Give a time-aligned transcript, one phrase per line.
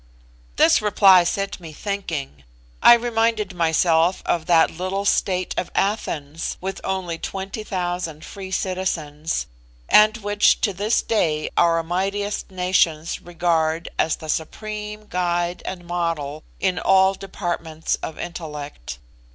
[0.55, 2.43] This reply set me thinking.
[2.81, 9.45] I reminded myself of that little state of Athens, with only twenty thousand free citizens,
[9.87, 16.41] and which to this day our mightiest nations regard as the supreme guide and model
[16.59, 18.97] in all departments of intellect.